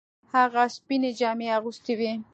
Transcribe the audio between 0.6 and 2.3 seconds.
سپینې جامې اغوستې وې.